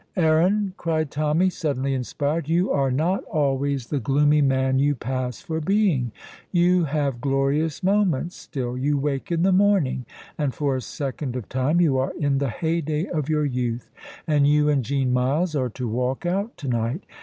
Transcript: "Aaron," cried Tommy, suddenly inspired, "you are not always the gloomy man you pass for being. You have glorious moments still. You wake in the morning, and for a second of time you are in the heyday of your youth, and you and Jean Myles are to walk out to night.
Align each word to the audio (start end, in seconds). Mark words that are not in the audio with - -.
"Aaron," 0.17 0.73
cried 0.77 1.11
Tommy, 1.11 1.51
suddenly 1.51 1.93
inspired, 1.93 2.49
"you 2.49 2.71
are 2.71 2.89
not 2.89 3.23
always 3.25 3.85
the 3.85 3.99
gloomy 3.99 4.41
man 4.41 4.79
you 4.79 4.95
pass 4.95 5.41
for 5.41 5.61
being. 5.61 6.11
You 6.51 6.85
have 6.85 7.21
glorious 7.21 7.83
moments 7.83 8.35
still. 8.35 8.75
You 8.75 8.97
wake 8.97 9.31
in 9.31 9.43
the 9.43 9.51
morning, 9.51 10.07
and 10.39 10.55
for 10.55 10.75
a 10.75 10.81
second 10.81 11.35
of 11.35 11.47
time 11.49 11.79
you 11.79 11.99
are 11.99 12.13
in 12.17 12.39
the 12.39 12.49
heyday 12.49 13.05
of 13.09 13.29
your 13.29 13.45
youth, 13.45 13.91
and 14.25 14.47
you 14.47 14.69
and 14.69 14.83
Jean 14.83 15.13
Myles 15.13 15.55
are 15.55 15.69
to 15.69 15.87
walk 15.87 16.25
out 16.25 16.57
to 16.57 16.67
night. 16.67 17.03